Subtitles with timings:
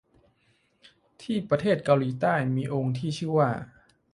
[1.21, 3.49] ที่ประเทศเกาหลีใต้มีองค์ที่ชื่อว่า